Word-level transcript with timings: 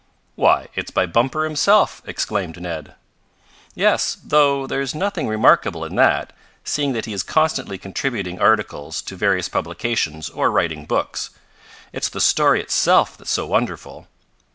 "Why, 0.33 0.67
it's 0.73 0.89
by 0.89 1.05
Bumper 1.05 1.43
himself!" 1.43 2.01
exclaimed 2.07 2.59
Ned. 2.59 2.95
"Yes. 3.75 4.17
Though 4.25 4.65
there's 4.65 4.95
nothing 4.95 5.27
remarkable 5.27 5.85
in 5.85 5.93
that, 5.93 6.33
seeing 6.63 6.93
that 6.93 7.05
he 7.05 7.13
is 7.13 7.21
constantly 7.21 7.77
contributing 7.77 8.41
articles 8.41 9.03
to 9.03 9.15
various 9.15 9.47
publications 9.47 10.27
or 10.27 10.49
writing 10.49 10.85
books. 10.85 11.29
It's 11.93 12.09
the 12.09 12.19
story 12.19 12.61
itself 12.61 13.15
that's 13.15 13.29
so 13.29 13.45
wonderful. 13.45 14.07